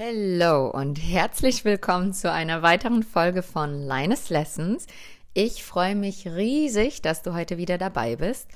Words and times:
Hallo 0.00 0.70
und 0.70 0.94
herzlich 0.94 1.64
willkommen 1.64 2.12
zu 2.12 2.30
einer 2.30 2.62
weiteren 2.62 3.02
Folge 3.02 3.42
von 3.42 3.82
Linus 3.82 4.30
Lessons. 4.30 4.86
Ich 5.34 5.64
freue 5.64 5.96
mich 5.96 6.24
riesig, 6.24 7.02
dass 7.02 7.22
du 7.22 7.34
heute 7.34 7.58
wieder 7.58 7.78
dabei 7.78 8.14
bist 8.14 8.46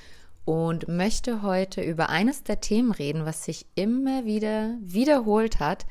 und 0.44 0.86
möchte 0.86 1.42
heute 1.42 1.82
über 1.82 2.10
eines 2.10 2.44
der 2.44 2.60
Themen 2.60 2.92
reden, 2.92 3.24
was 3.24 3.42
sich 3.42 3.66
immer 3.74 4.24
wieder 4.24 4.76
wiederholt 4.82 5.58
hat 5.58 5.84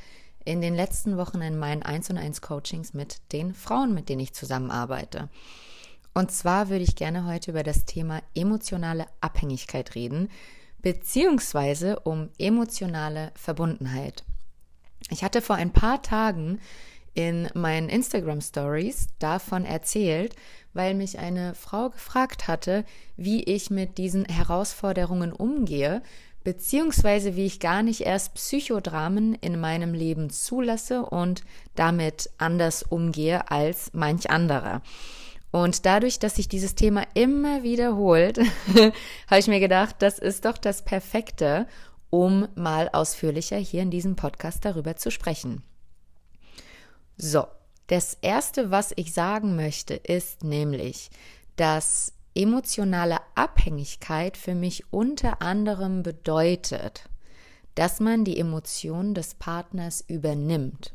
in 0.46 0.62
den 0.62 0.74
letzten 0.74 1.18
Wochen 1.18 1.42
in 1.42 1.60
meinen 1.60 1.84
1 1.84 2.12
und 2.12 2.18
1 2.18 2.40
Coachings 2.40 2.94
mit 2.94 3.18
den 3.34 3.54
Frauen, 3.54 3.94
mit 3.94 4.08
denen 4.08 4.22
ich 4.22 4.32
zusammenarbeite. 4.32 5.28
Und 6.14 6.32
zwar 6.32 6.70
würde 6.70 6.86
ich 6.86 6.96
gerne 6.96 7.26
heute 7.26 7.52
über 7.52 7.64
das 7.64 7.84
Thema 7.84 8.22
emotionale 8.36 9.06
Abhängigkeit 9.20 9.96
reden, 9.96 10.30
beziehungsweise 10.82 12.00
um 12.00 12.30
emotionale 12.40 13.34
Verbundenheit. 13.36 14.24
Ich 15.12 15.24
hatte 15.24 15.42
vor 15.42 15.58
ein 15.58 15.72
paar 15.72 16.02
Tagen 16.02 16.60
in 17.14 17.50
meinen 17.54 17.90
Instagram 17.90 18.40
Stories 18.40 19.08
davon 19.20 19.66
erzählt, 19.66 20.36
weil 20.74 20.94
mich 20.94 21.20
eine 21.20 21.54
Frau 21.54 21.90
gefragt 21.90 22.48
hatte, 22.48 22.86
wie 23.18 23.44
ich 23.44 23.70
mit 23.70 23.98
diesen 23.98 24.24
Herausforderungen 24.24 25.34
umgehe, 25.34 26.02
beziehungsweise 26.46 27.36
wie 27.36 27.46
ich 27.46 27.60
gar 27.60 27.84
nicht 27.84 28.02
erst 28.02 28.34
Psychodramen 28.36 29.36
in 29.36 29.60
meinem 29.60 29.94
Leben 29.94 30.30
zulasse 30.30 31.06
und 31.06 31.44
damit 31.76 32.30
anders 32.38 32.82
umgehe 32.82 33.52
als 33.52 33.92
manch 33.94 34.30
anderer. 34.30 34.82
Und 35.52 35.86
dadurch, 35.86 36.20
dass 36.20 36.38
sich 36.38 36.48
dieses 36.48 36.76
Thema 36.76 37.04
immer 37.14 37.64
wiederholt, 37.64 38.40
habe 39.28 39.40
ich 39.40 39.48
mir 39.48 39.60
gedacht, 39.60 39.98
das 40.00 40.18
ist 40.18 40.46
doch 40.46 40.58
das 40.58 40.86
Perfekte, 40.86 41.68
um 42.12 42.48
mal 42.54 42.90
ausführlicher 42.94 43.58
hier 43.58 43.82
in 43.82 43.90
diesem 43.90 44.16
Podcast 44.16 44.64
darüber 44.64 44.96
zu 44.96 45.10
sprechen. 45.10 45.64
So, 47.18 47.48
das 47.88 48.18
Erste, 48.22 48.70
was 48.70 48.94
ich 48.96 49.14
sagen 49.14 49.56
möchte, 49.56 49.96
ist 49.96 50.44
nämlich, 50.44 51.10
dass 51.56 52.14
emotionale 52.36 53.18
Abhängigkeit 53.36 54.38
für 54.38 54.56
mich 54.56 54.92
unter 54.92 55.42
anderem 55.42 56.04
bedeutet, 56.04 57.10
dass 57.76 58.00
man 58.00 58.24
die 58.26 58.38
Emotionen 58.38 59.14
des 59.14 59.36
Partners 59.36 60.04
übernimmt. 60.08 60.94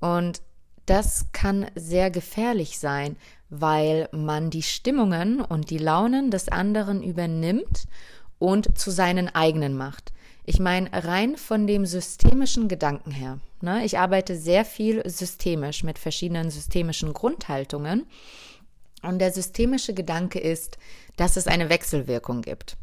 Und 0.00 0.42
das 0.86 1.26
kann 1.32 1.66
sehr 1.74 2.10
gefährlich 2.10 2.78
sein, 2.78 3.16
weil 3.50 4.08
man 4.12 4.50
die 4.50 4.62
Stimmungen 4.62 5.40
und 5.40 5.70
die 5.70 5.78
Launen 5.78 6.30
des 6.30 6.48
anderen 6.48 7.02
übernimmt 7.02 7.86
und 8.38 8.78
zu 8.78 8.90
seinen 8.90 9.28
eigenen 9.34 9.76
macht. 9.76 10.12
Ich 10.44 10.60
meine, 10.60 10.90
rein 10.92 11.36
von 11.36 11.66
dem 11.66 11.84
systemischen 11.84 12.68
Gedanken 12.68 13.10
her. 13.10 13.38
Ne? 13.60 13.84
Ich 13.84 13.98
arbeite 13.98 14.34
sehr 14.36 14.64
viel 14.64 15.02
systemisch 15.08 15.82
mit 15.84 15.98
verschiedenen 15.98 16.50
systemischen 16.50 17.12
Grundhaltungen. 17.12 18.06
Und 19.02 19.18
der 19.18 19.30
systemische 19.30 19.94
Gedanke 19.94 20.38
ist, 20.38 20.78
dass 21.16 21.36
es 21.36 21.46
eine 21.46 21.68
Wechselwirkung 21.68 22.42
gibt. 22.42 22.76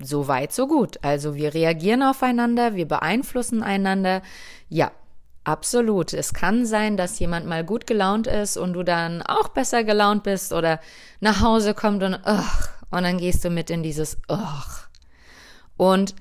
So 0.00 0.28
weit, 0.28 0.52
so 0.52 0.66
gut. 0.66 0.98
Also 1.02 1.34
wir 1.34 1.52
reagieren 1.52 2.02
aufeinander, 2.02 2.74
wir 2.74 2.88
beeinflussen 2.88 3.62
einander. 3.62 4.22
Ja, 4.70 4.90
absolut. 5.44 6.14
Es 6.14 6.32
kann 6.32 6.64
sein, 6.64 6.96
dass 6.96 7.18
jemand 7.18 7.46
mal 7.46 7.64
gut 7.64 7.86
gelaunt 7.86 8.26
ist 8.26 8.56
und 8.56 8.72
du 8.72 8.82
dann 8.82 9.20
auch 9.20 9.48
besser 9.48 9.84
gelaunt 9.84 10.22
bist 10.22 10.54
oder 10.54 10.80
nach 11.20 11.42
Hause 11.42 11.74
kommt 11.74 12.02
und 12.02 12.14
ugh, 12.14 12.68
und 12.90 13.02
dann 13.02 13.18
gehst 13.18 13.44
du 13.44 13.50
mit 13.50 13.68
in 13.68 13.82
dieses 13.82 14.16
ugh. 14.28 14.89
Und 15.80 16.14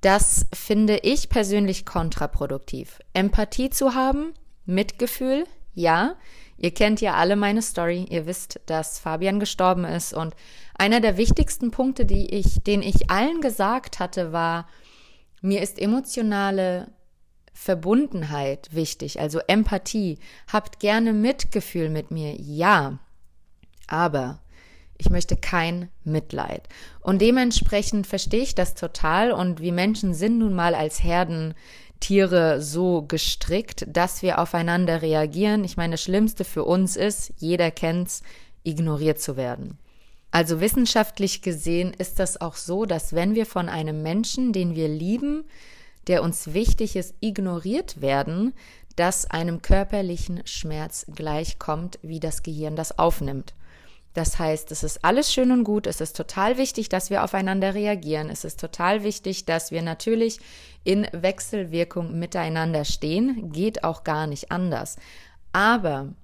das 0.00 0.46
finde 0.54 0.96
ich 0.96 1.28
persönlich 1.28 1.84
kontraproduktiv. 1.84 3.00
Empathie 3.12 3.68
zu 3.68 3.94
haben, 3.94 4.32
Mitgefühl, 4.64 5.44
ja. 5.74 6.16
Ihr 6.56 6.70
kennt 6.70 7.02
ja 7.02 7.12
alle 7.12 7.36
meine 7.36 7.60
Story. 7.60 8.06
Ihr 8.08 8.24
wisst, 8.24 8.60
dass 8.64 8.98
Fabian 8.98 9.40
gestorben 9.40 9.84
ist. 9.84 10.14
Und 10.14 10.34
einer 10.72 11.00
der 11.00 11.18
wichtigsten 11.18 11.70
Punkte, 11.70 12.06
die 12.06 12.34
ich, 12.34 12.62
den 12.62 12.80
ich 12.80 13.10
allen 13.10 13.42
gesagt 13.42 13.98
hatte, 13.98 14.32
war, 14.32 14.68
mir 15.42 15.60
ist 15.60 15.78
emotionale 15.78 16.90
Verbundenheit 17.52 18.70
wichtig, 18.72 19.20
also 19.20 19.38
Empathie. 19.46 20.18
Habt 20.50 20.80
gerne 20.80 21.12
Mitgefühl 21.12 21.90
mit 21.90 22.10
mir, 22.10 22.40
ja. 22.40 23.00
Aber 23.86 24.38
ich 24.98 25.10
möchte 25.10 25.36
kein 25.36 25.88
Mitleid. 26.04 26.68
Und 27.00 27.20
dementsprechend 27.20 28.06
verstehe 28.06 28.42
ich 28.42 28.54
das 28.54 28.74
total. 28.74 29.32
Und 29.32 29.60
wir 29.60 29.72
Menschen 29.72 30.14
sind 30.14 30.38
nun 30.38 30.54
mal 30.54 30.74
als 30.74 31.02
Herdentiere 31.02 32.62
so 32.62 33.02
gestrickt, 33.02 33.86
dass 33.88 34.22
wir 34.22 34.38
aufeinander 34.38 35.02
reagieren. 35.02 35.64
Ich 35.64 35.76
meine, 35.76 35.94
das 35.94 36.02
Schlimmste 36.02 36.44
für 36.44 36.64
uns 36.64 36.96
ist, 36.96 37.32
jeder 37.38 37.70
kennt's, 37.70 38.22
ignoriert 38.62 39.20
zu 39.20 39.36
werden. 39.36 39.78
Also 40.30 40.60
wissenschaftlich 40.60 41.42
gesehen 41.42 41.94
ist 41.96 42.18
das 42.18 42.40
auch 42.40 42.56
so, 42.56 42.86
dass 42.86 43.12
wenn 43.12 43.34
wir 43.34 43.46
von 43.46 43.68
einem 43.68 44.02
Menschen, 44.02 44.52
den 44.52 44.74
wir 44.74 44.88
lieben, 44.88 45.44
der 46.08 46.22
uns 46.22 46.52
wichtig 46.54 46.96
ist, 46.96 47.14
ignoriert 47.20 48.00
werden, 48.00 48.52
dass 48.96 49.30
einem 49.30 49.62
körperlichen 49.62 50.42
Schmerz 50.44 51.06
gleichkommt, 51.14 51.98
wie 52.02 52.20
das 52.20 52.42
Gehirn 52.42 52.76
das 52.76 52.98
aufnimmt. 52.98 53.54
Das 54.14 54.38
heißt, 54.38 54.70
es 54.70 54.84
ist 54.84 55.04
alles 55.04 55.32
schön 55.32 55.50
und 55.50 55.64
gut. 55.64 55.88
Es 55.88 56.00
ist 56.00 56.16
total 56.16 56.56
wichtig, 56.56 56.88
dass 56.88 57.10
wir 57.10 57.24
aufeinander 57.24 57.74
reagieren. 57.74 58.30
Es 58.30 58.44
ist 58.44 58.60
total 58.60 59.02
wichtig, 59.02 59.44
dass 59.44 59.72
wir 59.72 59.82
natürlich 59.82 60.38
in 60.84 61.06
Wechselwirkung 61.12 62.16
miteinander 62.18 62.84
stehen. 62.84 63.50
Geht 63.50 63.82
auch 63.82 64.04
gar 64.04 64.28
nicht 64.28 64.52
anders. 64.52 64.96
Aber 65.52 66.14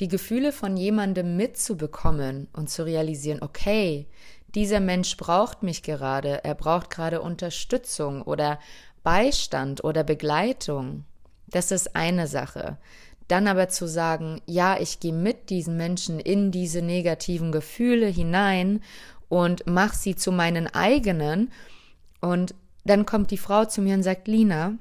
die 0.00 0.08
Gefühle 0.08 0.50
von 0.50 0.76
jemandem 0.76 1.36
mitzubekommen 1.36 2.48
und 2.52 2.68
zu 2.68 2.84
realisieren, 2.84 3.42
okay, 3.42 4.08
dieser 4.56 4.80
Mensch 4.80 5.16
braucht 5.16 5.62
mich 5.62 5.82
gerade, 5.82 6.42
er 6.42 6.54
braucht 6.54 6.90
gerade 6.90 7.20
Unterstützung 7.20 8.22
oder 8.22 8.58
Beistand 9.04 9.84
oder 9.84 10.02
Begleitung, 10.02 11.04
das 11.46 11.70
ist 11.70 11.94
eine 11.94 12.26
Sache. 12.26 12.78
Dann 13.28 13.46
aber 13.48 13.68
zu 13.68 13.86
sagen, 13.88 14.40
ja, 14.46 14.78
ich 14.78 15.00
gehe 15.00 15.12
mit 15.12 15.50
diesen 15.50 15.76
Menschen 15.76 16.20
in 16.20 16.50
diese 16.50 16.82
negativen 16.82 17.52
Gefühle 17.52 18.06
hinein 18.06 18.82
und 19.28 19.66
mach 19.66 19.94
sie 19.94 20.14
zu 20.14 20.30
meinen 20.30 20.66
eigenen. 20.66 21.50
Und 22.20 22.54
dann 22.84 23.06
kommt 23.06 23.30
die 23.30 23.38
Frau 23.38 23.64
zu 23.64 23.80
mir 23.80 23.94
und 23.94 24.02
sagt, 24.02 24.28
Lina, 24.28 24.74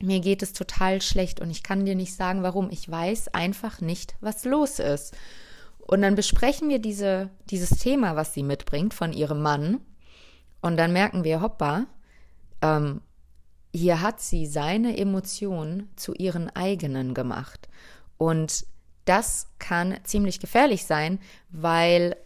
mir 0.00 0.20
geht 0.20 0.42
es 0.42 0.52
total 0.52 1.02
schlecht 1.02 1.40
und 1.40 1.50
ich 1.50 1.62
kann 1.62 1.84
dir 1.84 1.94
nicht 1.94 2.14
sagen, 2.14 2.42
warum. 2.42 2.70
Ich 2.70 2.90
weiß 2.90 3.34
einfach 3.34 3.80
nicht, 3.80 4.16
was 4.20 4.44
los 4.44 4.78
ist. 4.78 5.14
Und 5.78 6.02
dann 6.02 6.14
besprechen 6.14 6.68
wir 6.68 6.78
diese, 6.78 7.30
dieses 7.50 7.70
Thema, 7.70 8.16
was 8.16 8.32
sie 8.32 8.42
mitbringt 8.42 8.94
von 8.94 9.12
ihrem 9.12 9.42
Mann. 9.42 9.80
Und 10.60 10.76
dann 10.76 10.92
merken 10.92 11.24
wir, 11.24 11.40
hoppa, 11.40 11.86
ähm, 12.62 13.00
hier 13.72 14.00
hat 14.00 14.20
sie 14.20 14.46
seine 14.46 14.96
Emotionen 14.96 15.88
zu 15.96 16.14
ihren 16.14 16.50
eigenen 16.50 17.14
gemacht. 17.14 17.68
Und 18.18 18.66
das 19.04 19.48
kann 19.58 19.98
ziemlich 20.04 20.40
gefährlich 20.40 20.84
sein, 20.84 21.18
weil 21.50 22.16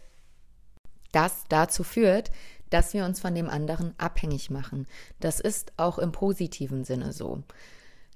das 1.11 1.45
dazu 1.47 1.83
führt, 1.83 2.31
dass 2.69 2.93
wir 2.93 3.05
uns 3.05 3.19
von 3.19 3.35
dem 3.35 3.49
anderen 3.49 3.93
abhängig 3.97 4.49
machen. 4.49 4.87
Das 5.19 5.39
ist 5.39 5.71
auch 5.77 5.97
im 5.97 6.11
positiven 6.11 6.83
Sinne 6.83 7.13
so. 7.13 7.43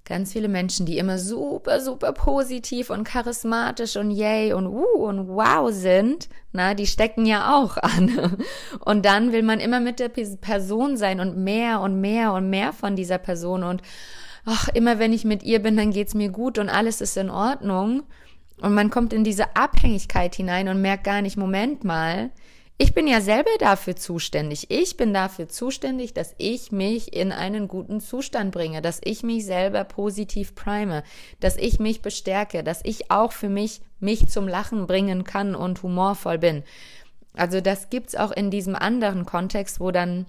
Ganz 0.10 0.34
viele 0.34 0.48
Menschen, 0.48 0.88
die 0.88 0.98
immer 0.98 1.20
super, 1.20 1.82
super 1.82 2.14
positiv 2.14 2.90
und 2.90 3.04
charismatisch 3.04 3.96
und 3.96 4.10
yay 4.10 4.54
und 4.54 4.66
uh 4.66 5.06
und 5.06 5.28
wow 5.28 5.72
sind, 5.72 6.30
na, 6.52 6.74
die 6.74 6.88
stecken 6.88 7.28
ja 7.28 7.56
auch 7.56 7.78
an. 7.82 8.38
Und 8.84 9.06
dann 9.06 9.32
will 9.32 9.44
man 9.44 9.60
immer 9.60 9.80
mit 9.80 10.00
der 10.00 10.10
Person 10.10 10.98
sein 10.98 11.20
und 11.20 11.38
mehr 11.38 11.82
und 11.82 12.02
mehr 12.02 12.34
und 12.34 12.50
mehr 12.50 12.74
von 12.74 12.96
dieser 12.96 13.20
Person 13.20 13.64
und 13.64 13.84
ach, 14.46 14.68
immer 14.70 14.98
wenn 14.98 15.14
ich 15.14 15.26
mit 15.26 15.44
ihr 15.44 15.62
bin, 15.62 15.78
dann 15.78 15.92
geht's 15.92 16.16
mir 16.16 16.30
gut 16.30 16.58
und 16.58 16.70
alles 16.70 17.02
ist 17.02 17.16
in 17.16 17.30
Ordnung. 17.30 18.02
Und 18.62 18.74
man 18.74 18.90
kommt 18.90 19.14
in 19.14 19.24
diese 19.24 19.56
Abhängigkeit 19.56 20.34
hinein 20.34 20.70
und 20.70 20.82
merkt 20.82 21.04
gar 21.04 21.22
nicht, 21.22 21.38
Moment 21.38 21.84
mal, 21.84 22.32
ich 22.82 22.94
bin 22.94 23.08
ja 23.08 23.20
selber 23.20 23.50
dafür 23.60 23.98
zuständig. 23.98 24.72
Ich 24.72 24.96
bin 24.96 25.14
dafür 25.14 25.50
zuständig, 25.50 26.14
dass 26.14 26.34
ich 26.38 26.72
mich 26.72 27.14
in 27.14 27.34
einen 27.34 27.68
guten 27.68 28.00
Zustand 28.00 28.52
bringe, 28.54 28.82
dass 28.82 29.02
ich 29.04 29.22
mich 29.22 29.46
selber 29.46 29.84
positiv 29.84 30.56
prime, 30.56 31.04
dass 31.42 31.58
ich 31.58 31.80
mich 31.80 32.02
bestärke, 32.02 32.64
dass 32.64 32.80
ich 32.86 33.12
auch 33.12 33.34
für 33.34 33.50
mich 33.50 33.82
mich 34.00 34.30
zum 34.30 34.48
Lachen 34.48 34.88
bringen 34.88 35.26
kann 35.26 35.56
und 35.56 35.84
humorvoll 35.84 36.38
bin. 36.38 36.64
Also 37.34 37.60
das 37.60 37.90
gibt's 37.90 38.16
auch 38.16 38.32
in 38.32 38.50
diesem 38.50 38.78
anderen 38.78 39.26
Kontext, 39.26 39.82
wo 39.82 39.92
dann 39.92 40.26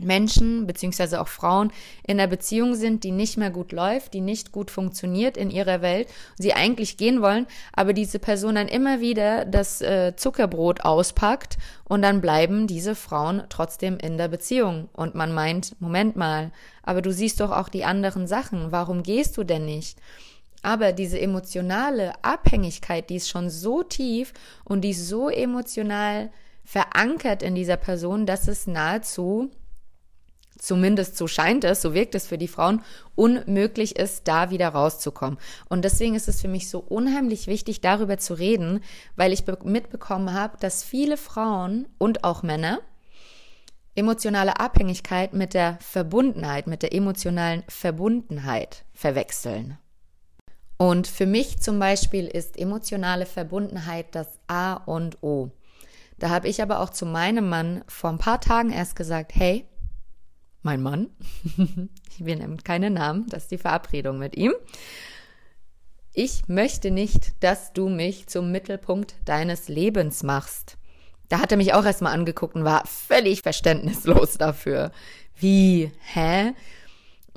Menschen 0.00 0.66
beziehungsweise 0.66 1.20
auch 1.20 1.28
Frauen 1.28 1.70
in 2.06 2.18
einer 2.18 2.28
Beziehung 2.28 2.74
sind, 2.74 3.04
die 3.04 3.10
nicht 3.10 3.36
mehr 3.36 3.50
gut 3.50 3.72
läuft, 3.72 4.14
die 4.14 4.22
nicht 4.22 4.50
gut 4.50 4.70
funktioniert 4.70 5.36
in 5.36 5.50
ihrer 5.50 5.82
Welt, 5.82 6.08
sie 6.38 6.54
eigentlich 6.54 6.96
gehen 6.96 7.20
wollen, 7.20 7.46
aber 7.72 7.92
diese 7.92 8.18
Person 8.18 8.54
dann 8.54 8.68
immer 8.68 9.00
wieder 9.00 9.44
das 9.44 9.82
äh, 9.82 10.16
Zuckerbrot 10.16 10.80
auspackt 10.80 11.58
und 11.84 12.02
dann 12.02 12.22
bleiben 12.22 12.66
diese 12.66 12.94
Frauen 12.94 13.42
trotzdem 13.50 13.98
in 13.98 14.16
der 14.16 14.28
Beziehung 14.28 14.88
und 14.94 15.14
man 15.14 15.34
meint, 15.34 15.76
Moment 15.80 16.16
mal, 16.16 16.52
aber 16.82 17.02
du 17.02 17.12
siehst 17.12 17.40
doch 17.40 17.50
auch 17.50 17.68
die 17.68 17.84
anderen 17.84 18.26
Sachen, 18.26 18.72
warum 18.72 19.02
gehst 19.02 19.36
du 19.36 19.44
denn 19.44 19.66
nicht? 19.66 19.98
Aber 20.62 20.92
diese 20.92 21.20
emotionale 21.20 22.12
Abhängigkeit, 22.24 23.10
die 23.10 23.16
ist 23.16 23.28
schon 23.28 23.50
so 23.50 23.82
tief 23.82 24.32
und 24.64 24.82
die 24.82 24.90
ist 24.90 25.08
so 25.08 25.28
emotional 25.28 26.30
verankert 26.64 27.42
in 27.42 27.56
dieser 27.56 27.76
Person, 27.76 28.26
dass 28.26 28.46
es 28.46 28.68
nahezu 28.68 29.50
zumindest 30.62 31.16
so 31.16 31.26
scheint 31.26 31.64
es, 31.64 31.82
so 31.82 31.92
wirkt 31.92 32.14
es 32.14 32.26
für 32.26 32.38
die 32.38 32.48
Frauen, 32.48 32.82
unmöglich 33.14 33.96
ist, 33.96 34.28
da 34.28 34.50
wieder 34.50 34.68
rauszukommen. 34.68 35.38
Und 35.68 35.84
deswegen 35.84 36.14
ist 36.14 36.28
es 36.28 36.40
für 36.40 36.48
mich 36.48 36.70
so 36.70 36.78
unheimlich 36.78 37.46
wichtig, 37.46 37.80
darüber 37.80 38.18
zu 38.18 38.34
reden, 38.34 38.80
weil 39.16 39.32
ich 39.32 39.44
mitbekommen 39.64 40.32
habe, 40.32 40.56
dass 40.58 40.84
viele 40.84 41.16
Frauen 41.16 41.88
und 41.98 42.24
auch 42.24 42.42
Männer 42.42 42.80
emotionale 43.94 44.58
Abhängigkeit 44.58 45.34
mit 45.34 45.52
der 45.52 45.78
Verbundenheit, 45.80 46.66
mit 46.66 46.82
der 46.82 46.94
emotionalen 46.94 47.62
Verbundenheit 47.68 48.84
verwechseln. 48.94 49.76
Und 50.78 51.06
für 51.06 51.26
mich 51.26 51.60
zum 51.60 51.78
Beispiel 51.78 52.26
ist 52.26 52.58
emotionale 52.58 53.26
Verbundenheit 53.26 54.06
das 54.12 54.28
A 54.46 54.74
und 54.74 55.22
O. 55.22 55.50
Da 56.18 56.30
habe 56.30 56.48
ich 56.48 56.62
aber 56.62 56.80
auch 56.80 56.90
zu 56.90 57.04
meinem 57.04 57.48
Mann 57.48 57.84
vor 57.86 58.10
ein 58.10 58.18
paar 58.18 58.40
Tagen 58.40 58.70
erst 58.70 58.96
gesagt, 58.96 59.32
hey, 59.34 59.66
mein 60.62 60.82
Mann, 60.82 61.10
wir 62.18 62.36
nennen 62.36 62.62
keine 62.62 62.90
Namen, 62.90 63.26
das 63.28 63.44
ist 63.44 63.50
die 63.50 63.58
Verabredung 63.58 64.18
mit 64.18 64.36
ihm. 64.36 64.52
Ich 66.14 66.46
möchte 66.46 66.90
nicht, 66.90 67.42
dass 67.42 67.72
du 67.72 67.88
mich 67.88 68.26
zum 68.26 68.52
Mittelpunkt 68.52 69.14
deines 69.24 69.68
Lebens 69.68 70.22
machst. 70.22 70.76
Da 71.30 71.40
hat 71.40 71.50
er 71.50 71.56
mich 71.56 71.72
auch 71.72 71.86
erstmal 71.86 72.12
angeguckt 72.12 72.54
und 72.54 72.64
war 72.64 72.86
völlig 72.86 73.40
verständnislos 73.40 74.36
dafür. 74.36 74.92
Wie? 75.34 75.90
Hä? 76.12 76.52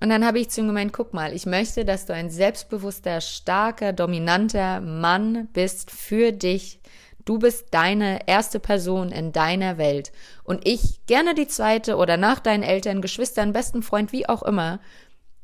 Und 0.01 0.09
dann 0.09 0.25
habe 0.25 0.39
ich 0.39 0.49
zu 0.49 0.59
ihm 0.59 0.67
gemeint, 0.67 0.91
guck 0.91 1.13
mal, 1.13 1.33
ich 1.33 1.45
möchte, 1.45 1.85
dass 1.85 2.05
du 2.05 2.13
ein 2.13 2.29
selbstbewusster, 2.29 3.21
starker, 3.21 3.93
dominanter 3.93 4.81
Mann 4.81 5.47
bist 5.53 5.89
für 5.89 6.33
dich, 6.33 6.81
Du 7.25 7.39
bist 7.39 7.67
deine 7.71 8.27
erste 8.27 8.59
Person 8.59 9.11
in 9.11 9.31
deiner 9.31 9.79
Welt. 9.79 10.11
Und 10.43 10.67
ich 10.67 11.05
gerne 11.07 11.33
die 11.33 11.47
zweite 11.47 11.97
oder 11.97 12.17
nach 12.17 12.39
deinen 12.39 12.61
Eltern, 12.61 13.01
Geschwistern, 13.01 13.51
besten 13.51 13.81
Freund, 13.81 14.11
wie 14.11 14.29
auch 14.29 14.43
immer, 14.43 14.79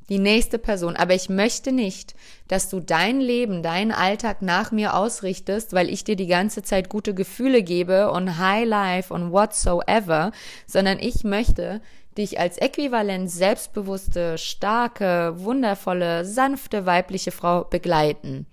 die 0.08 0.20
nächste 0.20 0.60
Person. 0.60 0.96
Aber 0.96 1.16
ich 1.16 1.30
möchte 1.30 1.72
nicht, 1.72 2.14
dass 2.48 2.70
du 2.70 2.82
dein 2.82 3.20
Leben, 3.20 3.64
deinen 3.64 3.92
Alltag 3.92 4.44
nach 4.44 4.72
mir 4.72 4.94
ausrichtest, 4.96 5.74
weil 5.74 5.90
ich 5.90 6.04
dir 6.04 6.16
die 6.16 6.28
ganze 6.28 6.62
Zeit 6.62 6.88
gute 6.88 7.16
Gefühle 7.16 7.64
gebe 7.64 8.12
und 8.12 8.38
High 8.38 8.68
Life 8.68 9.12
und 9.12 9.32
whatsoever, 9.32 10.32
sondern 10.68 11.00
ich 11.00 11.24
möchte 11.24 11.82
dich 12.18 12.40
als 12.40 12.58
äquivalent 12.58 13.32
selbstbewusste, 13.32 14.38
starke, 14.38 15.34
wundervolle, 15.38 16.26
sanfte 16.26 16.86
weibliche 16.86 17.32
Frau 17.32 17.64
begleiten. 17.64 18.46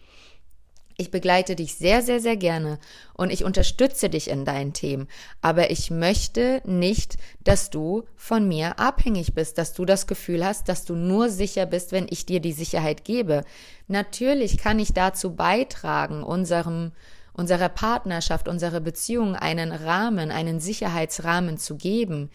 Ich 1.00 1.12
begleite 1.12 1.55
dich 1.55 1.77
sehr, 1.77 2.03
sehr, 2.03 2.19
sehr 2.19 2.37
gerne 2.37 2.81
und 3.15 3.31
ich 3.31 3.45
unterstütze 3.45 4.11
dich 4.11 4.29
in 4.29 4.45
deinen 4.45 4.73
Themen. 4.73 5.06
Aber 5.41 5.71
ich 5.71 5.93
möchte 5.93 6.61
nicht, 6.65 7.19
dass 7.45 7.71
du 7.71 8.03
von 8.17 8.49
mir 8.49 8.81
abhängig 8.81 9.33
bist, 9.33 9.59
dass 9.59 9.75
du 9.75 9.85
das 9.85 10.09
Gefühl 10.09 10.45
hast, 10.45 10.69
dass 10.69 10.85
du 10.85 10.97
nur 10.97 11.29
sicher 11.29 11.67
bist, 11.67 11.93
wenn 11.93 12.09
ich 12.11 12.27
dir 12.27 12.41
die 12.41 12.53
Sicherheit 12.53 13.05
gebe. 13.05 13.45
Natürlich 13.87 14.59
kann 14.59 14.81
ich 14.81 14.93
dazu 14.93 15.37
beitragen, 15.37 16.25
unserem 16.25 16.91
unserer 17.33 17.69
Partnerschaft, 17.69 18.49
unserer 18.49 18.81
Beziehung 18.81 19.37
einen 19.37 19.71
Rahmen, 19.71 20.33
einen 20.33 20.59
Sicherheitsrahmen 20.59 21.59
zu 21.59 21.77
geben. 21.77 22.31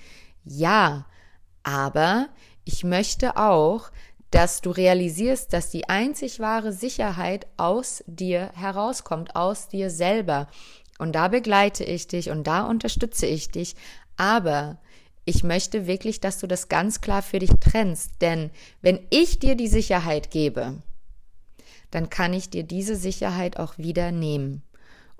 Ja, 0.45 1.05
aber 1.63 2.29
ich 2.63 2.85
möchte 2.85 3.35
auch, 3.35 3.91
dass 4.33 4.61
du 4.61 4.71
realisierst, 4.71 5.53
dass 5.53 5.69
die 5.69 5.89
einzig 5.89 6.39
wahre 6.39 6.73
Sicherheit 6.73 7.45
aus 7.57 8.03
dir 8.07 8.49
herauskommt, 8.55 9.35
aus 9.35 9.67
dir 9.67 9.91
selber. 9.91 10.47
Und 10.97 11.13
da 11.13 11.27
begleite 11.27 11.83
ich 11.83 12.07
dich 12.07 12.31
und 12.31 12.47
da 12.47 12.63
unterstütze 12.63 13.27
ich 13.27 13.49
dich. 13.49 13.75
Aber 14.17 14.79
ich 15.23 15.43
möchte 15.43 15.85
wirklich, 15.85 16.19
dass 16.19 16.39
du 16.39 16.47
das 16.47 16.67
ganz 16.67 16.99
klar 16.99 17.21
für 17.21 17.37
dich 17.37 17.51
trennst. 17.59 18.13
Denn 18.21 18.49
wenn 18.81 19.05
ich 19.11 19.37
dir 19.37 19.53
die 19.53 19.67
Sicherheit 19.67 20.31
gebe, 20.31 20.81
dann 21.91 22.09
kann 22.09 22.33
ich 22.33 22.49
dir 22.49 22.63
diese 22.63 22.95
Sicherheit 22.95 23.57
auch 23.57 23.77
wieder 23.77 24.11
nehmen. 24.11 24.63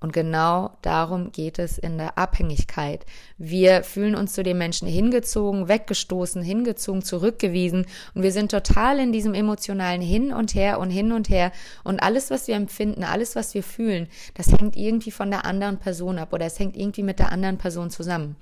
Und 0.04 0.12
genau 0.12 0.72
darum 0.82 1.32
geht 1.32 1.60
es 1.60 1.78
in 1.78 1.98
der 1.98 2.18
Abhängigkeit. 2.18 3.06
Wir 3.38 3.84
fühlen 3.84 4.16
uns 4.16 4.34
zu 4.34 4.44
den 4.44 4.58
Menschen 4.58 4.86
hingezogen, 4.86 5.70
weggestoßen, 5.70 6.42
hingezogen, 6.42 7.04
zurückgewiesen 7.04 7.86
und 8.14 8.22
wir 8.22 8.34
sind 8.34 8.52
total 8.52 9.00
in 9.00 9.14
diesem 9.14 9.34
emotionalen 9.34 10.02
Hin 10.02 10.34
und 10.34 10.56
Her 10.56 10.80
und 10.80 10.90
hin 10.90 11.14
und 11.14 11.30
her 11.30 11.54
und 11.86 12.04
alles, 12.04 12.32
was 12.32 12.50
wir 12.50 12.56
empfinden, 12.56 13.06
alles, 13.06 13.38
was 13.38 13.54
wir 13.54 13.64
fühlen, 13.64 14.10
das 14.34 14.52
hängt 14.52 14.76
irgendwie 14.76 15.12
von 15.12 15.32
der 15.32 15.46
anderen 15.46 15.78
Person 15.78 16.20
ab 16.20 16.34
oder 16.34 16.48
es 16.48 16.60
hängt 16.60 16.76
irgendwie 16.76 17.04
mit 17.04 17.20
der 17.20 17.32
anderen 17.32 17.58
Person 17.58 17.90
zusammen. 17.90 18.36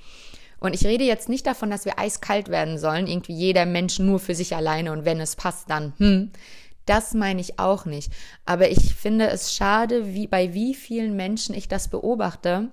Und 0.59 0.73
ich 0.73 0.83
rede 0.83 1.03
jetzt 1.03 1.29
nicht 1.29 1.45
davon, 1.45 1.69
dass 1.69 1.85
wir 1.85 1.99
eiskalt 1.99 2.49
werden 2.49 2.79
sollen, 2.79 3.05
irgendwie 3.05 3.33
jeder 3.33 3.67
Mensch 3.67 3.99
nur 3.99 4.19
für 4.19 4.33
sich 4.33 4.55
alleine 4.55 4.91
und 4.93 5.05
wenn 5.05 5.19
es 5.19 5.35
passt, 5.35 5.69
dann, 5.69 5.93
hm. 5.97 6.31
Das 6.85 7.13
meine 7.13 7.41
ich 7.41 7.59
auch 7.59 7.85
nicht. 7.85 8.11
Aber 8.45 8.69
ich 8.69 8.95
finde 8.95 9.29
es 9.29 9.53
schade, 9.53 10.13
wie 10.13 10.27
bei 10.27 10.53
wie 10.53 10.73
vielen 10.73 11.15
Menschen 11.15 11.55
ich 11.55 11.67
das 11.67 11.87
beobachte, 11.87 12.71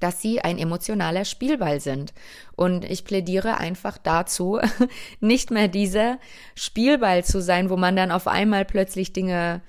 dass 0.00 0.20
sie 0.20 0.40
ein 0.40 0.58
emotionaler 0.58 1.24
Spielball 1.24 1.80
sind. 1.80 2.12
Und 2.56 2.84
ich 2.84 3.04
plädiere 3.04 3.58
einfach 3.58 3.98
dazu, 3.98 4.58
nicht 5.20 5.50
mehr 5.50 5.68
dieser 5.68 6.18
Spielball 6.54 7.24
zu 7.24 7.40
sein, 7.40 7.70
wo 7.70 7.76
man 7.76 7.96
dann 7.96 8.10
auf 8.10 8.26
einmal 8.26 8.64
plötzlich 8.64 9.12
Dinge 9.12 9.62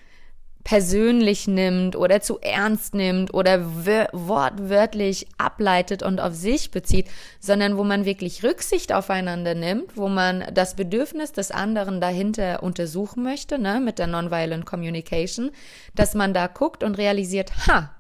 persönlich 0.64 1.48
nimmt 1.48 1.96
oder 1.96 2.22
zu 2.22 2.40
ernst 2.40 2.94
nimmt 2.94 3.34
oder 3.34 3.66
wortwörtlich 3.66 5.28
ableitet 5.38 6.04
und 6.04 6.22
auf 6.22 6.34
sich 6.34 6.72
bezieht, 6.72 7.08
sondern 7.40 7.78
wo 7.78 7.84
man 7.84 8.06
wirklich 8.06 8.44
Rücksicht 8.44 8.94
aufeinander 8.94 9.56
nimmt, 9.56 9.98
wo 9.98 10.08
man 10.08 10.46
das 10.54 10.76
Bedürfnis 10.76 11.34
des 11.34 11.52
anderen 11.52 12.00
dahinter 12.00 12.64
untersuchen 12.64 13.24
möchte, 13.24 13.60
ne, 13.60 13.82
mit 13.82 14.00
der 14.00 14.08
Nonviolent 14.08 14.66
Communication, 14.66 15.52
dass 15.96 16.14
man 16.14 16.34
da 16.34 16.48
guckt 16.48 16.84
und 16.84 16.98
realisiert, 16.98 17.68
ha, 17.68 17.94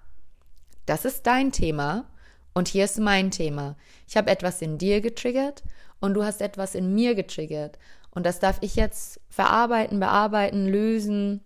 das 0.85 1.05
ist 1.05 1.27
dein 1.27 1.51
Thema 1.51 2.05
und 2.53 2.69
hier 2.69 2.85
ist 2.85 2.99
mein 2.99 3.31
Thema. 3.31 3.75
Ich 4.07 4.15
habe 4.15 4.31
etwas 4.31 4.61
in 4.61 4.77
dir 4.77 5.01
getriggert 5.01 5.63
und 5.99 6.13
du 6.13 6.23
hast 6.23 6.41
etwas 6.41 6.75
in 6.75 6.93
mir 6.93 7.15
getriggert. 7.15 7.77
Und 8.11 8.25
das 8.25 8.39
darf 8.39 8.57
ich 8.61 8.75
jetzt 8.75 9.19
verarbeiten, 9.29 9.99
bearbeiten, 9.99 10.67
lösen, 10.67 11.41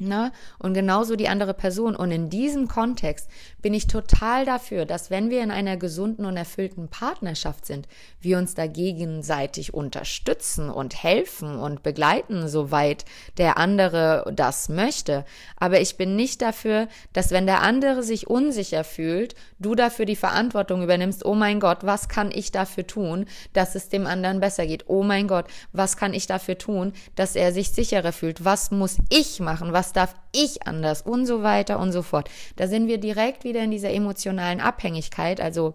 Ne? 0.00 0.30
Und 0.60 0.74
genauso 0.74 1.16
die 1.16 1.28
andere 1.28 1.54
Person. 1.54 1.96
Und 1.96 2.12
in 2.12 2.30
diesem 2.30 2.68
Kontext 2.68 3.28
bin 3.60 3.74
ich 3.74 3.88
total 3.88 4.44
dafür, 4.44 4.84
dass 4.86 5.10
wenn 5.10 5.28
wir 5.28 5.42
in 5.42 5.50
einer 5.50 5.76
gesunden 5.76 6.24
und 6.24 6.36
erfüllten 6.36 6.86
Partnerschaft 6.86 7.66
sind, 7.66 7.88
wir 8.20 8.38
uns 8.38 8.54
da 8.54 8.68
gegenseitig 8.68 9.74
unterstützen 9.74 10.70
und 10.70 11.02
helfen 11.02 11.58
und 11.58 11.82
begleiten, 11.82 12.46
soweit 12.46 13.04
der 13.38 13.58
andere 13.58 14.32
das 14.32 14.68
möchte. 14.68 15.24
Aber 15.56 15.80
ich 15.80 15.96
bin 15.96 16.14
nicht 16.14 16.42
dafür, 16.42 16.86
dass 17.12 17.32
wenn 17.32 17.46
der 17.46 17.62
andere 17.62 18.04
sich 18.04 18.28
unsicher 18.28 18.84
fühlt, 18.84 19.34
du 19.58 19.74
dafür 19.74 20.04
die 20.04 20.14
Verantwortung 20.14 20.84
übernimmst, 20.84 21.24
oh 21.24 21.34
mein 21.34 21.58
Gott, 21.58 21.78
was 21.82 22.08
kann 22.08 22.30
ich 22.30 22.52
dafür 22.52 22.86
tun, 22.86 23.26
dass 23.52 23.74
es 23.74 23.88
dem 23.88 24.06
anderen 24.06 24.38
besser 24.38 24.64
geht? 24.64 24.84
Oh 24.86 25.02
mein 25.02 25.26
Gott, 25.26 25.46
was 25.72 25.96
kann 25.96 26.14
ich 26.14 26.28
dafür 26.28 26.56
tun, 26.56 26.92
dass 27.16 27.34
er 27.34 27.52
sich 27.52 27.70
sicherer 27.70 28.12
fühlt? 28.12 28.44
Was 28.44 28.70
muss 28.70 28.98
ich 29.08 29.40
machen? 29.40 29.72
Was 29.72 29.87
was 29.88 29.92
darf 29.94 30.14
ich 30.32 30.66
anders 30.66 31.00
und 31.00 31.24
so 31.24 31.42
weiter 31.42 31.78
und 31.78 31.92
so 31.92 32.02
fort. 32.02 32.28
Da 32.56 32.66
sind 32.66 32.88
wir 32.88 32.98
direkt 32.98 33.44
wieder 33.44 33.62
in 33.62 33.70
dieser 33.70 33.90
emotionalen 33.90 34.60
Abhängigkeit. 34.60 35.40
Also 35.40 35.72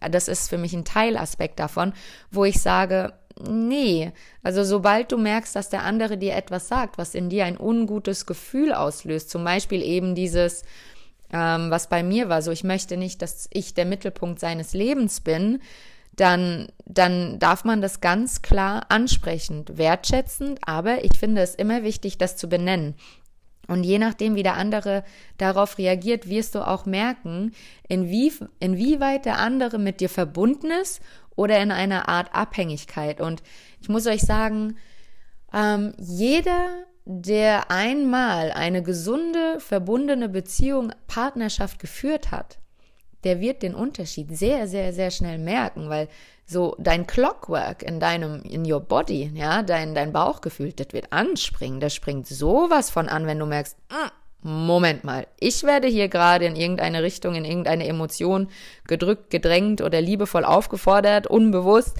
das 0.00 0.28
ist 0.28 0.50
für 0.50 0.58
mich 0.58 0.74
ein 0.74 0.84
Teilaspekt 0.84 1.58
davon, 1.58 1.94
wo 2.30 2.44
ich 2.44 2.60
sage, 2.60 3.14
nee, 3.48 4.12
also 4.42 4.62
sobald 4.62 5.10
du 5.10 5.16
merkst, 5.16 5.56
dass 5.56 5.70
der 5.70 5.84
andere 5.84 6.18
dir 6.18 6.34
etwas 6.34 6.68
sagt, 6.68 6.98
was 6.98 7.14
in 7.14 7.30
dir 7.30 7.46
ein 7.46 7.58
ungutes 7.58 8.26
Gefühl 8.26 8.74
auslöst, 8.74 9.30
zum 9.30 9.42
Beispiel 9.42 9.82
eben 9.82 10.14
dieses, 10.14 10.62
ähm, 11.32 11.70
was 11.70 11.88
bei 11.88 12.02
mir 12.02 12.28
war, 12.28 12.42
so 12.42 12.50
ich 12.50 12.62
möchte 12.62 12.98
nicht, 12.98 13.22
dass 13.22 13.48
ich 13.50 13.72
der 13.72 13.86
Mittelpunkt 13.86 14.38
seines 14.38 14.74
Lebens 14.74 15.20
bin, 15.20 15.60
dann, 16.14 16.68
dann 16.84 17.38
darf 17.38 17.64
man 17.64 17.80
das 17.80 18.02
ganz 18.02 18.42
klar 18.42 18.86
ansprechend, 18.90 19.78
wertschätzend, 19.78 20.60
aber 20.66 21.04
ich 21.04 21.16
finde 21.18 21.40
es 21.40 21.54
immer 21.54 21.84
wichtig, 21.84 22.18
das 22.18 22.36
zu 22.36 22.48
benennen. 22.48 22.94
Und 23.68 23.84
je 23.84 23.98
nachdem, 23.98 24.34
wie 24.34 24.42
der 24.42 24.56
andere 24.56 25.04
darauf 25.38 25.78
reagiert, 25.78 26.28
wirst 26.28 26.54
du 26.54 26.66
auch 26.66 26.86
merken, 26.86 27.52
inwie, 27.88 28.32
inwieweit 28.60 29.24
der 29.24 29.38
andere 29.38 29.78
mit 29.78 30.00
dir 30.00 30.08
verbunden 30.08 30.70
ist 30.70 31.00
oder 31.34 31.60
in 31.60 31.70
einer 31.70 32.08
Art 32.08 32.34
Abhängigkeit. 32.34 33.20
Und 33.20 33.42
ich 33.80 33.88
muss 33.88 34.06
euch 34.06 34.22
sagen, 34.22 34.76
ähm, 35.52 35.94
jeder, 35.98 36.84
der 37.04 37.70
einmal 37.70 38.50
eine 38.50 38.82
gesunde, 38.82 39.60
verbundene 39.60 40.28
Beziehung, 40.28 40.92
Partnerschaft 41.06 41.78
geführt 41.78 42.30
hat, 42.30 42.58
der 43.26 43.40
wird 43.40 43.62
den 43.62 43.74
Unterschied 43.74 44.28
sehr, 44.36 44.68
sehr, 44.68 44.92
sehr 44.92 45.10
schnell 45.10 45.38
merken, 45.38 45.90
weil 45.90 46.08
so 46.46 46.76
dein 46.78 47.08
Clockwork 47.08 47.82
in 47.82 47.98
deinem, 47.98 48.40
in 48.42 48.70
your 48.70 48.78
body, 48.78 49.32
ja, 49.34 49.64
dein, 49.64 49.96
dein 49.96 50.12
Bauchgefühl, 50.12 50.72
das 50.72 50.92
wird 50.92 51.12
anspringen, 51.12 51.80
das 51.80 51.92
springt 51.92 52.28
sowas 52.28 52.88
von 52.88 53.08
an, 53.08 53.26
wenn 53.26 53.40
du 53.40 53.46
merkst, 53.46 53.76
mm, 54.42 54.48
Moment 54.48 55.02
mal, 55.02 55.26
ich 55.40 55.64
werde 55.64 55.88
hier 55.88 56.08
gerade 56.08 56.44
in 56.44 56.54
irgendeine 56.54 57.02
Richtung, 57.02 57.34
in 57.34 57.44
irgendeine 57.44 57.88
Emotion 57.88 58.48
gedrückt, 58.86 59.30
gedrängt 59.30 59.80
oder 59.80 60.00
liebevoll 60.00 60.44
aufgefordert, 60.44 61.26
unbewusst, 61.26 61.96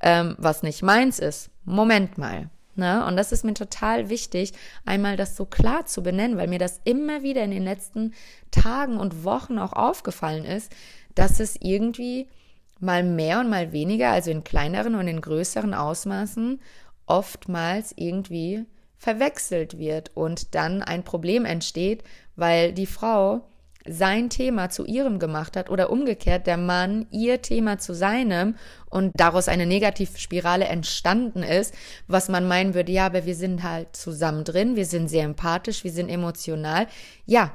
ähm, 0.00 0.36
was 0.38 0.62
nicht 0.62 0.82
meins 0.82 1.18
ist. 1.18 1.50
Moment 1.66 2.16
mal. 2.16 2.48
Ne? 2.74 3.04
Und 3.06 3.16
das 3.16 3.32
ist 3.32 3.44
mir 3.44 3.54
total 3.54 4.08
wichtig, 4.08 4.52
einmal 4.84 5.16
das 5.16 5.36
so 5.36 5.44
klar 5.44 5.86
zu 5.86 6.02
benennen, 6.02 6.38
weil 6.38 6.48
mir 6.48 6.58
das 6.58 6.80
immer 6.84 7.22
wieder 7.22 7.44
in 7.44 7.50
den 7.50 7.64
letzten 7.64 8.14
Tagen 8.50 8.98
und 8.98 9.24
Wochen 9.24 9.58
auch 9.58 9.72
aufgefallen 9.72 10.44
ist, 10.44 10.72
dass 11.14 11.40
es 11.40 11.56
irgendwie 11.60 12.28
mal 12.80 13.02
mehr 13.02 13.40
und 13.40 13.50
mal 13.50 13.72
weniger, 13.72 14.10
also 14.10 14.30
in 14.30 14.44
kleineren 14.44 14.94
und 14.94 15.06
in 15.06 15.20
größeren 15.20 15.74
Ausmaßen, 15.74 16.60
oftmals 17.06 17.92
irgendwie 17.96 18.64
verwechselt 18.96 19.78
wird 19.78 20.10
und 20.14 20.54
dann 20.54 20.82
ein 20.82 21.04
Problem 21.04 21.44
entsteht, 21.44 22.04
weil 22.36 22.72
die 22.72 22.86
Frau 22.86 23.42
sein 23.86 24.30
Thema 24.30 24.70
zu 24.70 24.84
ihrem 24.84 25.18
gemacht 25.18 25.56
hat 25.56 25.70
oder 25.70 25.90
umgekehrt 25.90 26.46
der 26.46 26.56
Mann 26.56 27.06
ihr 27.10 27.42
Thema 27.42 27.78
zu 27.78 27.94
seinem 27.94 28.56
und 28.88 29.12
daraus 29.14 29.48
eine 29.48 29.66
Negativspirale 29.66 30.66
entstanden 30.66 31.42
ist, 31.42 31.74
was 32.06 32.28
man 32.28 32.46
meinen 32.46 32.74
würde, 32.74 32.92
ja, 32.92 33.06
aber 33.06 33.26
wir 33.26 33.34
sind 33.34 33.62
halt 33.62 33.96
zusammen 33.96 34.44
drin, 34.44 34.76
wir 34.76 34.86
sind 34.86 35.08
sehr 35.08 35.24
empathisch, 35.24 35.84
wir 35.84 35.90
sind 35.90 36.08
emotional. 36.08 36.86
Ja, 37.26 37.52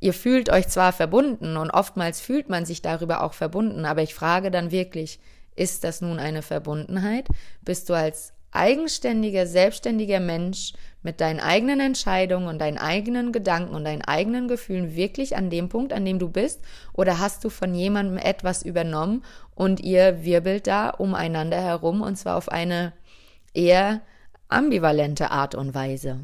ihr 0.00 0.12
fühlt 0.12 0.50
euch 0.50 0.68
zwar 0.68 0.92
verbunden 0.92 1.56
und 1.56 1.70
oftmals 1.70 2.20
fühlt 2.20 2.48
man 2.48 2.66
sich 2.66 2.82
darüber 2.82 3.22
auch 3.22 3.32
verbunden, 3.32 3.84
aber 3.84 4.02
ich 4.02 4.14
frage 4.14 4.50
dann 4.50 4.70
wirklich, 4.70 5.20
ist 5.54 5.84
das 5.84 6.00
nun 6.00 6.18
eine 6.18 6.42
Verbundenheit? 6.42 7.28
Bist 7.62 7.88
du 7.88 7.94
als 7.94 8.32
eigenständiger, 8.52 9.46
selbstständiger 9.46 10.20
Mensch 10.20 10.74
mit 11.02 11.20
deinen 11.20 11.40
eigenen 11.40 11.80
Entscheidungen 11.80 12.46
und 12.48 12.58
deinen 12.58 12.78
eigenen 12.78 13.32
Gedanken 13.32 13.74
und 13.74 13.84
deinen 13.84 14.02
eigenen 14.02 14.48
Gefühlen 14.48 14.94
wirklich 14.94 15.36
an 15.36 15.50
dem 15.50 15.68
Punkt, 15.68 15.92
an 15.92 16.04
dem 16.04 16.18
du 16.18 16.28
bist? 16.28 16.60
Oder 16.92 17.18
hast 17.18 17.44
du 17.44 17.50
von 17.50 17.74
jemandem 17.74 18.18
etwas 18.18 18.62
übernommen 18.62 19.24
und 19.54 19.80
ihr 19.80 20.24
wirbelt 20.24 20.66
da 20.66 20.90
umeinander 20.90 21.60
herum 21.60 22.02
und 22.02 22.16
zwar 22.16 22.36
auf 22.36 22.48
eine 22.48 22.92
eher 23.54 24.00
ambivalente 24.48 25.30
Art 25.30 25.54
und 25.54 25.74
Weise? 25.74 26.20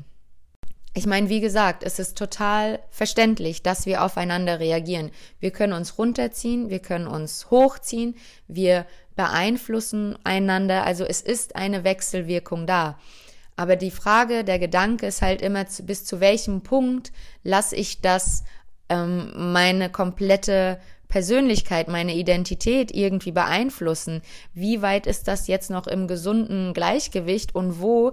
Ich 0.95 1.07
meine, 1.07 1.29
wie 1.29 1.41
gesagt, 1.41 1.85
es 1.85 1.99
ist 1.99 2.19
total 2.19 2.81
verständlich, 2.91 3.63
dass 3.63 3.87
wir 3.87 4.03
aufeinander 4.03 4.59
reagieren. 4.59 5.11
Wir 5.39 5.53
können 5.53 5.73
uns 5.73 5.99
runterziehen, 5.99 6.71
wir 6.71 6.81
können 6.81 7.07
uns 7.07 7.51
hochziehen, 7.51 8.17
wir 8.49 8.85
beeinflussen 9.15 10.19
einander. 10.25 10.85
Also 10.85 11.05
es 11.05 11.21
ist 11.21 11.55
eine 11.57 11.85
Wechselwirkung 11.85 12.67
da. 12.67 12.99
Aber 13.59 13.75
die 13.75 13.91
Frage, 13.91 14.45
der 14.45 14.61
Gedanke 14.61 15.07
ist 15.07 15.21
halt 15.21 15.43
immer, 15.43 15.67
zu, 15.67 15.83
bis 15.83 16.05
zu 16.05 16.21
welchem 16.21 16.61
Punkt 16.61 17.11
lasse 17.43 17.75
ich 17.75 18.01
das 18.01 18.45
ähm, 18.89 19.33
meine 19.53 19.91
komplette 19.91 20.79
Persönlichkeit, 21.09 21.89
meine 21.89 22.15
Identität 22.15 22.93
irgendwie 22.93 23.33
beeinflussen? 23.33 24.23
Wie 24.55 24.81
weit 24.81 25.09
ist 25.09 25.27
das 25.27 25.49
jetzt 25.49 25.71
noch 25.71 25.89
im 25.89 26.07
gesunden 26.07 26.73
Gleichgewicht 26.73 27.53
und 27.53 27.81
wo 27.81 28.13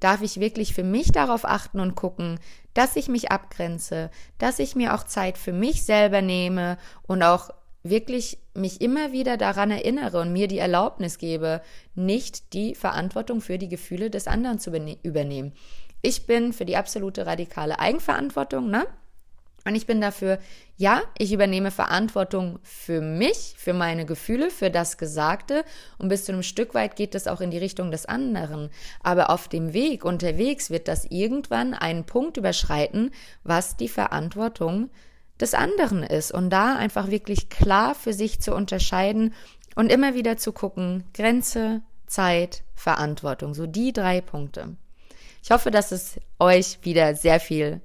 darf 0.00 0.22
ich 0.22 0.40
wirklich 0.40 0.74
für 0.74 0.82
mich 0.82 1.12
darauf 1.12 1.44
achten 1.44 1.78
und 1.78 1.94
gucken, 1.94 2.40
dass 2.74 2.96
ich 2.96 3.06
mich 3.06 3.30
abgrenze, 3.30 4.10
dass 4.38 4.58
ich 4.58 4.74
mir 4.74 4.92
auch 4.94 5.04
Zeit 5.04 5.38
für 5.38 5.52
mich 5.52 5.84
selber 5.84 6.20
nehme 6.20 6.78
und 7.06 7.22
auch 7.22 7.50
wirklich 7.82 8.38
mich 8.54 8.80
immer 8.80 9.12
wieder 9.12 9.36
daran 9.36 9.70
erinnere 9.70 10.20
und 10.20 10.32
mir 10.32 10.48
die 10.48 10.58
Erlaubnis 10.58 11.18
gebe, 11.18 11.62
nicht 11.94 12.52
die 12.52 12.74
Verantwortung 12.74 13.40
für 13.40 13.58
die 13.58 13.68
Gefühle 13.68 14.10
des 14.10 14.26
anderen 14.26 14.58
zu 14.58 14.70
übernehmen. 15.02 15.52
Ich 16.02 16.26
bin 16.26 16.52
für 16.52 16.64
die 16.64 16.76
absolute 16.76 17.26
radikale 17.26 17.78
Eigenverantwortung, 17.78 18.70
ne? 18.70 18.86
Und 19.66 19.74
ich 19.74 19.86
bin 19.86 20.00
dafür, 20.00 20.38
ja, 20.78 21.02
ich 21.18 21.34
übernehme 21.34 21.70
Verantwortung 21.70 22.58
für 22.62 23.02
mich, 23.02 23.54
für 23.58 23.74
meine 23.74 24.06
Gefühle, 24.06 24.50
für 24.50 24.70
das 24.70 24.96
Gesagte 24.96 25.64
und 25.98 26.08
bis 26.08 26.24
zu 26.24 26.32
einem 26.32 26.42
Stück 26.42 26.72
weit 26.72 26.96
geht 26.96 27.14
es 27.14 27.26
auch 27.26 27.42
in 27.42 27.50
die 27.50 27.58
Richtung 27.58 27.90
des 27.90 28.06
anderen. 28.06 28.70
Aber 29.02 29.28
auf 29.28 29.48
dem 29.48 29.74
Weg, 29.74 30.06
unterwegs 30.06 30.70
wird 30.70 30.88
das 30.88 31.04
irgendwann 31.04 31.74
einen 31.74 32.06
Punkt 32.06 32.38
überschreiten, 32.38 33.10
was 33.42 33.76
die 33.76 33.88
Verantwortung 33.88 34.88
des 35.40 35.54
anderen 35.54 36.02
ist 36.02 36.32
und 36.32 36.50
da 36.50 36.76
einfach 36.76 37.10
wirklich 37.10 37.48
klar 37.48 37.94
für 37.94 38.12
sich 38.12 38.40
zu 38.40 38.54
unterscheiden 38.54 39.34
und 39.74 39.90
immer 39.90 40.14
wieder 40.14 40.36
zu 40.36 40.52
gucken, 40.52 41.04
Grenze, 41.14 41.82
Zeit, 42.06 42.62
Verantwortung, 42.74 43.54
so 43.54 43.66
die 43.66 43.92
drei 43.92 44.20
Punkte. 44.20 44.76
Ich 45.42 45.50
hoffe, 45.50 45.70
dass 45.70 45.92
es 45.92 46.18
euch 46.38 46.78
wieder 46.82 47.14
sehr 47.14 47.40
viel 47.40 47.80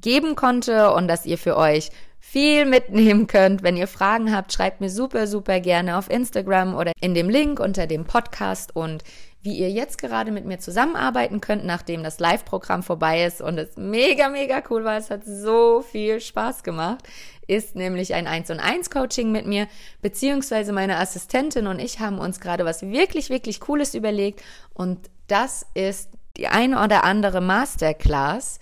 geben 0.00 0.36
konnte 0.36 0.92
und 0.92 1.08
dass 1.08 1.26
ihr 1.26 1.38
für 1.38 1.56
euch 1.56 1.90
viel 2.18 2.66
mitnehmen 2.66 3.26
könnt. 3.26 3.62
Wenn 3.62 3.76
ihr 3.76 3.88
Fragen 3.88 4.34
habt, 4.34 4.52
schreibt 4.52 4.80
mir 4.80 4.90
super, 4.90 5.26
super 5.26 5.60
gerne 5.60 5.96
auf 5.96 6.10
Instagram 6.10 6.74
oder 6.74 6.92
in 7.00 7.14
dem 7.14 7.28
Link 7.28 7.58
unter 7.58 7.86
dem 7.86 8.04
Podcast 8.04 8.76
und 8.76 9.02
wie 9.42 9.56
ihr 9.56 9.70
jetzt 9.70 9.98
gerade 9.98 10.30
mit 10.30 10.44
mir 10.44 10.58
zusammenarbeiten 10.58 11.40
könnt, 11.40 11.64
nachdem 11.64 12.02
das 12.02 12.20
Live-Programm 12.20 12.82
vorbei 12.82 13.24
ist 13.24 13.40
und 13.40 13.58
es 13.58 13.76
mega, 13.76 14.28
mega 14.28 14.62
cool 14.68 14.84
war. 14.84 14.96
Es 14.96 15.10
hat 15.10 15.24
so 15.24 15.80
viel 15.80 16.20
Spaß 16.20 16.62
gemacht. 16.62 17.04
Ist 17.46 17.74
nämlich 17.74 18.14
ein 18.14 18.26
1 18.26 18.50
und 18.50 18.60
1 18.60 18.90
Coaching 18.90 19.32
mit 19.32 19.46
mir, 19.46 19.66
beziehungsweise 20.02 20.72
meine 20.72 20.98
Assistentin 20.98 21.66
und 21.66 21.78
ich 21.78 21.98
haben 21.98 22.18
uns 22.18 22.38
gerade 22.38 22.64
was 22.64 22.82
wirklich, 22.82 23.30
wirklich 23.30 23.60
Cooles 23.60 23.94
überlegt 23.94 24.42
und 24.74 25.10
das 25.26 25.66
ist 25.74 26.10
die 26.36 26.46
eine 26.46 26.82
oder 26.82 27.02
andere 27.04 27.40
Masterclass 27.40 28.60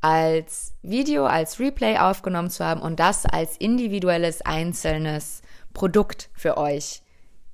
als 0.00 0.74
Video, 0.82 1.26
als 1.26 1.60
Replay 1.60 1.98
aufgenommen 1.98 2.50
zu 2.50 2.64
haben 2.64 2.82
und 2.82 2.98
das 2.98 3.24
als 3.24 3.56
individuelles, 3.56 4.42
einzelnes 4.42 5.42
Produkt 5.72 6.28
für 6.34 6.56
euch. 6.56 7.02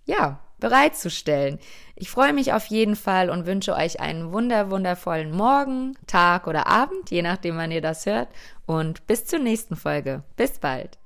Ja, 0.04 0.40
bereitzustellen. 0.60 1.58
Ich 1.96 2.10
freue 2.10 2.32
mich 2.32 2.52
auf 2.52 2.66
jeden 2.66 2.96
Fall 2.96 3.30
und 3.30 3.46
wünsche 3.46 3.74
euch 3.74 4.00
einen 4.00 4.32
wunder, 4.32 4.70
wundervollen 4.70 5.32
Morgen, 5.32 5.96
Tag 6.06 6.46
oder 6.46 6.66
Abend, 6.66 7.10
je 7.10 7.22
nachdem, 7.22 7.56
wann 7.56 7.72
ihr 7.72 7.82
das 7.82 8.06
hört. 8.06 8.28
Und 8.66 9.06
bis 9.06 9.26
zur 9.26 9.40
nächsten 9.40 9.76
Folge. 9.76 10.22
Bis 10.36 10.58
bald. 10.58 10.99